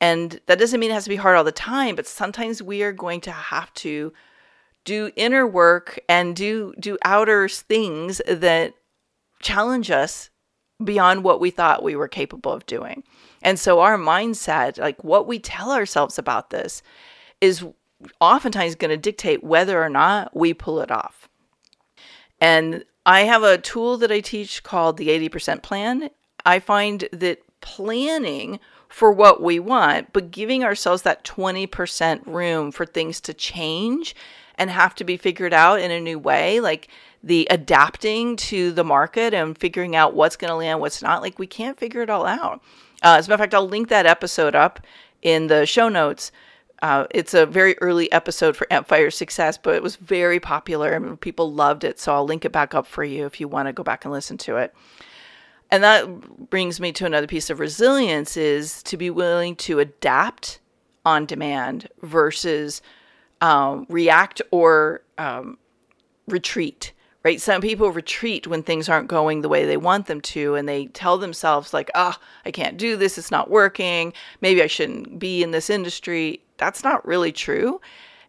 And 0.00 0.40
that 0.46 0.58
doesn't 0.58 0.78
mean 0.78 0.90
it 0.90 0.94
has 0.94 1.04
to 1.04 1.10
be 1.10 1.16
hard 1.16 1.36
all 1.36 1.44
the 1.44 1.52
time, 1.52 1.96
but 1.96 2.06
sometimes 2.06 2.62
we 2.62 2.82
are 2.82 2.92
going 2.92 3.20
to 3.22 3.32
have 3.32 3.72
to 3.74 4.12
do 4.84 5.10
inner 5.16 5.46
work 5.46 5.98
and 6.08 6.34
do 6.34 6.72
do 6.78 6.96
outer 7.04 7.48
things 7.48 8.22
that 8.26 8.74
challenge 9.40 9.90
us 9.90 10.30
beyond 10.82 11.24
what 11.24 11.40
we 11.40 11.50
thought 11.50 11.82
we 11.82 11.96
were 11.96 12.08
capable 12.08 12.52
of 12.52 12.66
doing. 12.66 13.02
And 13.42 13.58
so 13.58 13.80
our 13.80 13.96
mindset, 13.96 14.78
like 14.78 15.02
what 15.02 15.26
we 15.26 15.38
tell 15.38 15.72
ourselves 15.72 16.18
about 16.18 16.50
this, 16.50 16.82
is 17.40 17.64
oftentimes 18.20 18.74
going 18.74 18.90
to 18.90 18.96
dictate 18.96 19.42
whether 19.42 19.82
or 19.82 19.88
not 19.88 20.36
we 20.36 20.54
pull 20.54 20.80
it 20.80 20.90
off. 20.90 21.28
And 22.40 22.84
I 23.04 23.22
have 23.22 23.42
a 23.42 23.58
tool 23.58 23.96
that 23.98 24.12
I 24.12 24.20
teach 24.20 24.62
called 24.62 24.96
the 24.96 25.08
80% 25.08 25.62
plan. 25.62 26.10
I 26.44 26.60
find 26.60 27.08
that 27.12 27.42
planning 27.60 28.60
for 28.88 29.12
what 29.12 29.42
we 29.42 29.58
want, 29.58 30.12
but 30.12 30.30
giving 30.30 30.64
ourselves 30.64 31.02
that 31.02 31.24
20% 31.24 32.26
room 32.26 32.70
for 32.70 32.86
things 32.86 33.20
to 33.22 33.34
change 33.34 34.14
and 34.54 34.70
have 34.70 34.94
to 34.96 35.04
be 35.04 35.16
figured 35.16 35.52
out 35.52 35.80
in 35.80 35.90
a 35.90 36.00
new 36.00 36.18
way, 36.18 36.60
like 36.60 36.88
the 37.22 37.46
adapting 37.50 38.36
to 38.36 38.72
the 38.72 38.84
market 38.84 39.34
and 39.34 39.58
figuring 39.58 39.96
out 39.96 40.14
what's 40.14 40.36
going 40.36 40.50
to 40.50 40.56
land, 40.56 40.80
what's 40.80 41.02
not. 41.02 41.22
Like 41.22 41.38
we 41.38 41.46
can't 41.46 41.78
figure 41.78 42.02
it 42.02 42.10
all 42.10 42.26
out. 42.26 42.62
Uh, 43.02 43.16
as 43.18 43.26
a 43.26 43.30
matter 43.30 43.34
of 43.34 43.40
fact, 43.40 43.54
I'll 43.54 43.68
link 43.68 43.88
that 43.88 44.06
episode 44.06 44.54
up 44.54 44.80
in 45.22 45.48
the 45.48 45.66
show 45.66 45.88
notes. 45.88 46.32
Uh, 46.80 47.06
it's 47.10 47.34
a 47.34 47.44
very 47.44 47.76
early 47.78 48.10
episode 48.12 48.56
for 48.56 48.72
Amplify 48.72 49.00
Your 49.00 49.10
Success, 49.10 49.58
but 49.58 49.74
it 49.74 49.82
was 49.82 49.96
very 49.96 50.38
popular 50.38 50.92
and 50.92 51.20
people 51.20 51.52
loved 51.52 51.82
it. 51.82 51.98
So 51.98 52.12
I'll 52.14 52.24
link 52.24 52.44
it 52.44 52.52
back 52.52 52.74
up 52.74 52.86
for 52.86 53.02
you 53.02 53.26
if 53.26 53.40
you 53.40 53.48
want 53.48 53.66
to 53.66 53.72
go 53.72 53.82
back 53.82 54.04
and 54.04 54.12
listen 54.12 54.38
to 54.38 54.56
it. 54.56 54.74
And 55.70 55.82
that 55.82 56.50
brings 56.50 56.80
me 56.80 56.92
to 56.92 57.04
another 57.04 57.26
piece 57.26 57.50
of 57.50 57.60
resilience 57.60 58.36
is 58.36 58.82
to 58.84 58.96
be 58.96 59.10
willing 59.10 59.56
to 59.56 59.80
adapt 59.80 60.60
on 61.04 61.26
demand 61.26 61.88
versus 62.02 62.80
um, 63.40 63.86
react 63.88 64.40
or 64.50 65.02
um, 65.18 65.58
retreat 66.26 66.92
right? 67.24 67.40
Some 67.40 67.60
people 67.60 67.90
retreat 67.90 68.46
when 68.46 68.62
things 68.62 68.88
aren't 68.88 69.08
going 69.08 69.42
the 69.42 69.48
way 69.48 69.66
they 69.66 69.76
want 69.76 70.06
them 70.06 70.20
to, 70.20 70.54
and 70.54 70.68
they 70.68 70.86
tell 70.86 71.18
themselves, 71.18 71.74
like, 71.74 71.90
ah, 71.94 72.18
oh, 72.18 72.24
I 72.44 72.50
can't 72.50 72.76
do 72.76 72.96
this, 72.96 73.18
it's 73.18 73.30
not 73.30 73.50
working, 73.50 74.12
maybe 74.40 74.62
I 74.62 74.66
shouldn't 74.66 75.18
be 75.18 75.42
in 75.42 75.50
this 75.50 75.68
industry. 75.70 76.40
That's 76.56 76.84
not 76.84 77.06
really 77.06 77.32
true. 77.32 77.80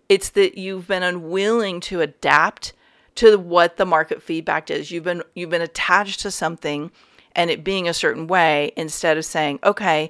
It's 0.08 0.30
that 0.32 0.58
you've 0.58 0.88
been 0.88 1.04
unwilling 1.04 1.80
to 1.82 2.02
adapt 2.02 2.74
to 3.16 3.38
what 3.38 3.78
the 3.78 3.86
market 3.86 4.24
feedback 4.24 4.72
is. 4.72 4.92
You've 4.92 5.04
been 5.04 5.24
you've 5.36 5.50
been 5.50 5.62
attached 5.62 6.22
to 6.22 6.32
something 6.32 6.92
and 7.36 7.50
it 7.50 7.64
being 7.64 7.88
a 7.88 7.94
certain 7.94 8.28
way 8.28 8.72
instead 8.76 9.18
of 9.18 9.26
saying, 9.26 9.60
okay, 9.64 10.10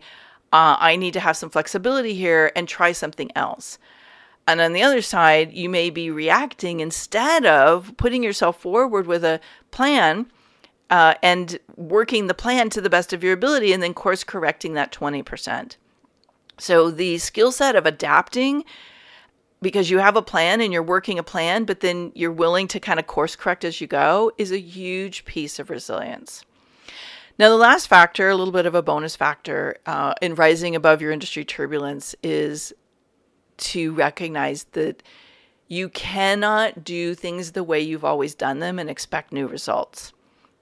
uh, 0.54 0.78
I 0.80 0.96
need 0.96 1.14
to 1.14 1.20
have 1.20 1.38
some 1.38 1.50
flexibility 1.50 2.14
here 2.14 2.52
and 2.56 2.68
try 2.68 2.92
something 2.92 3.32
else. 3.36 3.78
And 4.48 4.62
on 4.62 4.74
the 4.74 4.82
other 4.82 5.02
side, 5.02 5.54
you 5.54 5.70
may 5.70 5.90
be 5.90 6.10
reacting 6.10 6.80
instead 6.80 7.46
of 7.46 7.96
putting 7.98 8.24
yourself 8.24 8.60
forward 8.60 9.06
with 9.06 9.24
a 9.24 9.40
plan 9.70 10.32
uh, 10.90 11.14
and 11.22 11.60
working 11.76 12.28
the 12.28 12.34
plan 12.34 12.70
to 12.72 12.82
the 12.82 12.90
best 12.90 13.14
of 13.14 13.24
your 13.24 13.34
ability 13.34 13.74
and 13.74 13.84
then 13.84 13.94
course 13.94 14.24
correcting 14.24 14.74
that 14.74 14.92
20%. 14.92 15.76
So 16.58 16.92
the 16.92 17.18
skill 17.20 17.52
set 17.52 17.76
of 17.76 17.86
adapting 17.86 18.66
because 19.62 19.90
you 19.90 20.00
have 20.00 20.16
a 20.16 20.22
plan 20.22 20.62
and 20.62 20.72
you're 20.72 20.84
working 20.84 21.20
a 21.20 21.24
plan, 21.24 21.66
but 21.66 21.82
then 21.82 22.12
you're 22.16 22.32
willing 22.32 22.68
to 22.70 22.80
kind 22.80 23.00
of 23.00 23.08
course 23.08 23.36
correct 23.36 23.64
as 23.64 23.82
you 23.82 23.88
go 23.88 24.32
is 24.38 24.52
a 24.52 24.60
huge 24.60 25.26
piece 25.26 25.60
of 25.60 25.70
resilience. 25.70 26.44
Now, 27.38 27.50
the 27.50 27.56
last 27.56 27.88
factor, 27.88 28.30
a 28.30 28.36
little 28.36 28.52
bit 28.52 28.66
of 28.66 28.76
a 28.76 28.82
bonus 28.82 29.16
factor 29.16 29.78
uh, 29.86 30.14
in 30.22 30.36
rising 30.36 30.76
above 30.76 31.02
your 31.02 31.12
industry 31.12 31.46
turbulence, 31.46 32.14
is 32.22 32.74
to 33.60 33.94
recognize 33.94 34.66
that 34.72 35.04
you 35.68 35.88
cannot 35.90 36.84
do 36.84 37.14
things 37.14 37.52
the 37.52 37.64
way 37.64 37.80
you've 37.80 38.04
always 38.04 38.34
done 38.36 38.60
them 38.60 38.80
and 38.80 38.90
expect 38.90 39.32
new 39.32 39.48
results. 39.48 40.12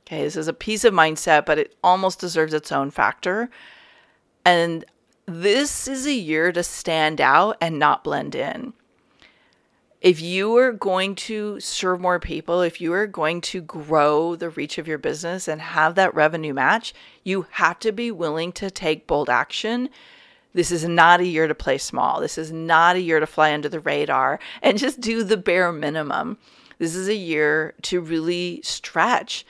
Okay, 0.05 0.23
this 0.23 0.35
is 0.35 0.47
a 0.47 0.53
piece 0.53 0.83
of 0.83 0.93
mindset, 0.93 1.45
but 1.45 1.57
it 1.57 1.75
almost 1.83 2.19
deserves 2.19 2.53
its 2.53 2.71
own 2.71 2.91
factor. 2.91 3.49
And 4.45 4.85
this 5.25 5.87
is 5.87 6.05
a 6.05 6.13
year 6.13 6.51
to 6.51 6.63
stand 6.63 7.19
out 7.19 7.57
and 7.59 7.79
not 7.79 8.03
blend 8.03 8.35
in. 8.35 8.73
If 9.99 10.21
you 10.21 10.55
are 10.57 10.71
going 10.71 11.15
to 11.15 11.59
serve 11.59 11.99
more 11.99 12.19
people, 12.19 12.61
if 12.61 12.79
you 12.79 12.93
are 12.93 13.07
going 13.07 13.41
to 13.41 13.61
grow 13.61 14.35
the 14.35 14.49
reach 14.49 14.77
of 14.77 14.87
your 14.87 14.99
business 14.99 15.47
and 15.47 15.59
have 15.59 15.95
that 15.95 16.13
revenue 16.13 16.53
match, 16.53 16.93
you 17.23 17.47
have 17.51 17.79
to 17.79 17.91
be 17.91 18.11
willing 18.11 18.51
to 18.53 18.69
take 18.69 19.07
bold 19.07 19.29
action 19.29 19.89
this 20.53 20.71
is 20.71 20.85
not 20.85 21.19
a 21.19 21.25
year 21.25 21.47
to 21.47 21.55
play 21.55 21.77
small. 21.77 22.19
This 22.19 22.37
is 22.37 22.51
not 22.51 22.95
a 22.95 23.01
year 23.01 23.19
to 23.19 23.27
fly 23.27 23.53
under 23.53 23.69
the 23.69 23.79
radar 23.79 24.39
and 24.61 24.77
just 24.77 24.99
do 24.99 25.23
the 25.23 25.37
bare 25.37 25.71
minimum. 25.71 26.37
This 26.79 26.95
is 26.95 27.07
a 27.07 27.15
year 27.15 27.73
to 27.83 28.01
really 28.01 28.61
stretch 28.63 29.45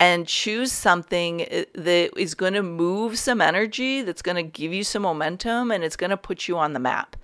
and 0.00 0.26
choose 0.26 0.70
something 0.72 1.42
uh, 1.42 1.64
that 1.74 2.10
is 2.16 2.34
going 2.34 2.52
to 2.52 2.62
move 2.62 3.18
some 3.18 3.40
energy, 3.40 4.02
that's 4.02 4.22
going 4.22 4.36
to 4.36 4.42
give 4.42 4.72
you 4.72 4.84
some 4.84 5.02
momentum, 5.02 5.70
and 5.70 5.82
it's 5.82 5.96
going 5.96 6.10
to 6.10 6.16
put 6.16 6.46
you 6.46 6.56
on 6.56 6.72
the 6.72 6.80
map. 6.80 7.16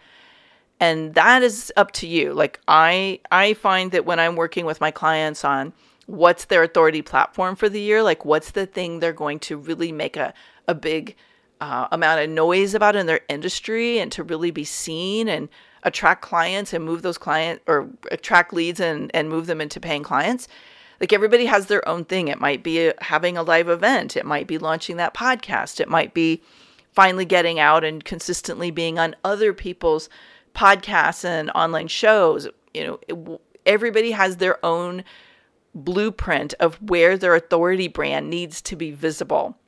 And 0.80 1.14
that 1.14 1.42
is 1.42 1.72
up 1.76 1.92
to 1.92 2.06
you. 2.06 2.34
Like 2.34 2.60
I, 2.66 3.20
I 3.30 3.54
find 3.54 3.92
that 3.92 4.06
when 4.06 4.18
I'm 4.18 4.34
working 4.34 4.66
with 4.66 4.80
my 4.80 4.90
clients 4.90 5.44
on 5.44 5.72
what's 6.06 6.46
their 6.46 6.64
authority 6.64 7.00
platform 7.00 7.54
for 7.56 7.68
the 7.68 7.80
year, 7.80 8.02
like 8.02 8.24
what's 8.24 8.50
the 8.50 8.66
thing 8.66 8.98
they're 8.98 9.12
going 9.12 9.38
to 9.40 9.56
really 9.56 9.92
make 9.92 10.16
a, 10.16 10.34
a 10.66 10.74
big 10.74 11.16
uh, 11.60 11.88
amount 11.92 12.20
of 12.20 12.30
noise 12.30 12.74
about 12.74 12.96
in 12.96 13.06
their 13.06 13.20
industry 13.28 13.98
and 13.98 14.10
to 14.12 14.22
really 14.22 14.50
be 14.50 14.64
seen 14.64 15.28
and 15.28 15.48
attract 15.82 16.22
clients 16.22 16.72
and 16.72 16.84
move 16.84 17.02
those 17.02 17.18
clients 17.18 17.62
or 17.66 17.88
attract 18.10 18.52
leads 18.52 18.80
and, 18.80 19.10
and 19.14 19.28
move 19.28 19.46
them 19.46 19.60
into 19.60 19.80
paying 19.80 20.02
clients. 20.02 20.48
Like 21.00 21.12
everybody 21.12 21.46
has 21.46 21.66
their 21.66 21.86
own 21.88 22.04
thing. 22.04 22.28
It 22.28 22.40
might 22.40 22.62
be 22.62 22.92
having 23.00 23.36
a 23.36 23.42
live 23.42 23.68
event, 23.68 24.16
it 24.16 24.26
might 24.26 24.46
be 24.46 24.58
launching 24.58 24.96
that 24.96 25.14
podcast, 25.14 25.80
it 25.80 25.88
might 25.88 26.14
be 26.14 26.42
finally 26.92 27.24
getting 27.24 27.58
out 27.58 27.84
and 27.84 28.04
consistently 28.04 28.70
being 28.70 28.98
on 28.98 29.16
other 29.24 29.52
people's 29.52 30.08
podcasts 30.54 31.24
and 31.24 31.50
online 31.50 31.88
shows. 31.88 32.48
You 32.72 32.98
know, 33.08 33.40
everybody 33.66 34.12
has 34.12 34.36
their 34.36 34.64
own 34.64 35.04
blueprint 35.74 36.54
of 36.60 36.76
where 36.80 37.18
their 37.18 37.34
authority 37.34 37.88
brand 37.88 38.30
needs 38.30 38.62
to 38.62 38.76
be 38.76 38.92
visible. 38.92 39.58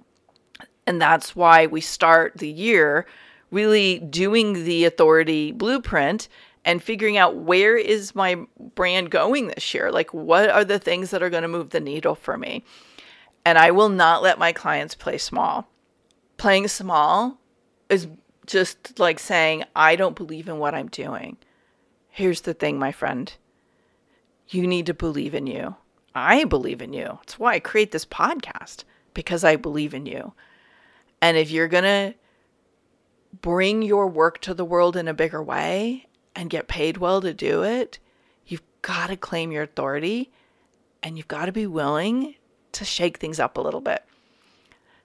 And 0.87 1.01
that's 1.01 1.35
why 1.35 1.67
we 1.67 1.81
start 1.81 2.35
the 2.37 2.51
year 2.51 3.07
really 3.51 3.99
doing 3.99 4.65
the 4.65 4.85
authority 4.85 5.53
blueprint 5.53 6.29
and 6.65 6.83
figuring 6.83 7.17
out 7.17 7.37
where 7.37 7.77
is 7.77 8.15
my 8.15 8.37
brand 8.75 9.11
going 9.11 9.49
this 9.49 9.73
year? 9.73 9.91
Like, 9.93 10.13
what 10.13 10.51
are 10.51 10.65
the 10.65 10.79
things 10.79 11.11
that 11.11 11.23
are 11.23 11.31
going 11.31 11.43
to 11.43 11.49
move 11.49 11.71
the 11.71 11.81
needle 11.81 12.15
for 12.15 12.37
me? 12.37 12.65
And 13.45 13.57
I 13.57 13.71
will 13.71 13.89
not 13.89 14.23
let 14.23 14.39
my 14.39 14.53
clients 14.53 14.95
play 14.95 15.19
small. 15.19 15.69
Playing 16.37 16.67
small 16.67 17.39
is 17.89 18.09
just 18.47 18.99
like 18.99 19.21
saying, 19.21 19.65
I 19.75 19.95
don't 19.95 20.17
believe 20.17 20.49
in 20.49 20.59
what 20.59 20.75
I'm 20.75 20.89
doing. 20.89 21.37
Here's 22.09 22.43
the 22.43 22.55
thing, 22.55 22.79
my 22.79 22.93
friend 22.93 23.33
you 24.49 24.67
need 24.67 24.87
to 24.87 24.95
believe 24.95 25.35
in 25.35 25.47
you. 25.47 25.75
I 26.15 26.45
believe 26.45 26.81
in 26.81 26.93
you. 26.93 27.19
It's 27.23 27.39
why 27.39 27.55
I 27.55 27.61
create 27.61 27.91
this 27.91 28.07
podcast 28.07 28.85
because 29.13 29.45
I 29.45 29.57
believe 29.57 29.93
in 29.93 30.07
you. 30.07 30.33
And 31.21 31.37
if 31.37 31.51
you're 31.51 31.69
going 31.69 31.85
to 31.85 32.15
bring 33.41 33.83
your 33.83 34.07
work 34.07 34.41
to 34.43 34.55
the 34.55 34.65
world 34.65 34.97
in 34.97 35.09
a 35.09 35.15
bigger 35.15 35.43
way 35.43 36.07
and 36.35 36.51
get 36.51 36.69
paid 36.69 36.99
well 36.99 37.21
to 37.21 37.33
do 37.33 37.63
it, 37.63 37.99
you've 38.47 38.63
got 38.83 39.09
to 39.09 39.17
claim 39.17 39.53
your 39.53 39.63
authority 39.63 40.31
and 41.03 41.17
you've 41.17 41.29
got 41.29 41.47
to 41.47 41.53
be 41.53 41.67
willing 41.67 42.35
to 42.73 42.85
shake 42.85 43.19
things 43.19 43.41
up 43.41 43.57
a 43.57 43.61
little 43.61 43.81
bit. 43.81 44.05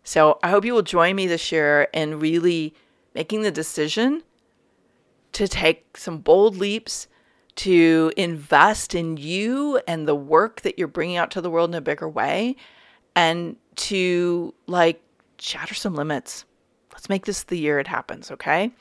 So 0.03 0.39
I 0.43 0.49
hope 0.49 0.65
you 0.65 0.73
will 0.73 0.81
join 0.81 1.15
me 1.15 1.27
this 1.27 1.51
year 1.51 1.87
in 1.93 2.19
really 2.19 2.73
making 3.13 3.43
the 3.43 3.51
decision 3.51 4.23
to 5.33 5.47
take 5.47 5.97
some 5.97 6.17
bold 6.17 6.57
leaps 6.57 7.07
to 7.55 8.11
invest 8.17 8.95
in 8.95 9.17
you 9.17 9.79
and 9.87 10.07
the 10.07 10.15
work 10.15 10.61
that 10.61 10.79
you're 10.79 10.87
bringing 10.87 11.17
out 11.17 11.31
to 11.31 11.41
the 11.41 11.49
world 11.49 11.69
in 11.69 11.75
a 11.75 11.81
bigger 11.81 12.09
way 12.09 12.55
and 13.15 13.55
to 13.75 14.53
like 14.67 15.01
shatter 15.41 15.73
some 15.73 15.95
limits. 15.95 16.45
Let's 16.93 17.09
make 17.09 17.25
this 17.25 17.43
the 17.43 17.57
year 17.57 17.79
it 17.79 17.87
happens, 17.87 18.31
okay? 18.31 18.71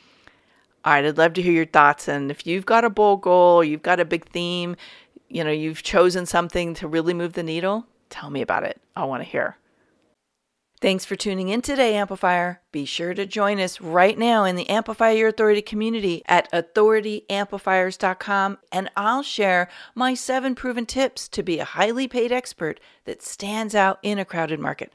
All 0.85 0.93
right, 0.93 1.05
I'd 1.05 1.19
love 1.19 1.35
to 1.35 1.43
hear 1.43 1.53
your 1.53 1.67
thoughts. 1.67 2.09
And 2.09 2.31
if 2.31 2.47
you've 2.47 2.67
got 2.67 2.85
a 2.85 2.91
bold 2.91 3.23
goal, 3.23 3.63
you've 3.63 3.83
got 3.83 4.01
a 4.01 4.05
big 4.05 4.27
theme, 4.27 4.77
you 5.29 5.45
know, 5.45 5.51
you've 5.51 5.83
chosen 5.83 6.27
something 6.27 6.75
to 6.75 6.89
really 6.89 7.15
move 7.15 7.35
the 7.35 7.43
needle, 7.43 7.87
tell 8.09 8.31
me 8.31 8.43
about 8.43 8.65
it. 8.65 8.81
I 8.97 9.05
want 9.05 9.23
to 9.23 9.29
hear. 9.29 9.57
Thanks 10.81 11.05
for 11.05 11.15
tuning 11.15 11.51
in 11.51 11.61
today, 11.61 11.95
Amplifier. 11.95 12.63
Be 12.73 12.87
sure 12.87 13.13
to 13.13 13.27
join 13.27 13.61
us 13.61 13.83
right 13.83 14.19
now 14.19 14.45
in 14.45 14.57
the 14.57 14.71
Amplify 14.71 15.11
Your 15.11 15.29
Authority 15.29 15.61
community 15.61 16.23
at 16.25 16.51
authorityamplifiers.com, 16.53 18.59
and 18.73 18.91
I'll 18.97 19.23
share 19.23 19.69
my 19.95 20.15
seven 20.15 20.55
proven 20.55 20.87
tips 20.87 21.29
to 21.29 21.43
be 21.43 21.59
a 21.59 21.67
highly 21.67 22.09
paid 22.09 22.33
expert 22.33 22.81
that 23.05 23.23
stands 23.23 23.75
out 23.75 23.99
in 24.03 24.19
a 24.19 24.25
crowded 24.25 24.59
market. 24.59 24.95